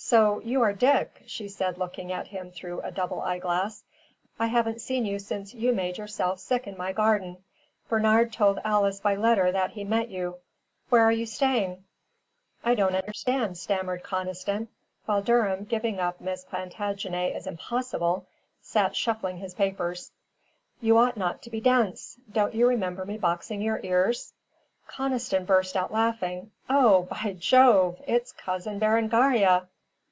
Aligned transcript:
"So 0.00 0.38
you 0.38 0.62
are 0.62 0.72
Dick," 0.72 1.24
she 1.26 1.48
said 1.48 1.76
looking 1.76 2.12
at 2.12 2.28
him 2.28 2.52
through 2.52 2.80
a 2.82 2.90
double 2.92 3.20
eyeglass. 3.20 3.82
"I 4.38 4.46
haven't 4.46 4.80
seen 4.80 5.04
you 5.04 5.18
since 5.18 5.52
you 5.52 5.72
made 5.72 5.98
yourself 5.98 6.38
sick 6.38 6.68
in 6.68 6.76
my 6.78 6.92
garden. 6.92 7.38
Bernard 7.88 8.32
told 8.32 8.60
Alice 8.64 9.00
by 9.00 9.16
letter 9.16 9.50
that 9.50 9.72
he 9.72 9.82
met 9.82 10.08
you. 10.08 10.36
Where 10.88 11.02
are 11.02 11.12
you 11.12 11.26
staying?" 11.26 11.84
"I 12.64 12.76
don't 12.76 12.94
understand," 12.94 13.58
stammered 13.58 14.04
Conniston, 14.04 14.68
while 15.06 15.20
Durham, 15.20 15.64
giving 15.64 15.98
up 15.98 16.20
Miss 16.20 16.44
Plantagenet 16.44 17.34
as 17.34 17.48
impossible, 17.48 18.24
sat 18.62 18.94
shuffling 18.94 19.38
his 19.38 19.52
papers. 19.52 20.12
"You 20.80 20.96
ought 20.96 21.16
not 21.16 21.42
to 21.42 21.50
be 21.50 21.60
dense. 21.60 22.18
Don't 22.32 22.54
you 22.54 22.68
remember 22.68 23.04
me 23.04 23.18
boxing 23.18 23.60
your 23.60 23.80
ears?" 23.82 24.32
Conniston 24.88 25.44
burst 25.44 25.76
out 25.76 25.92
laughing. 25.92 26.52
"Oh! 26.70 27.02
by 27.02 27.34
Jove! 27.40 28.00
It's 28.06 28.30
Cousin 28.30 28.78
Berengaria." 28.78 29.66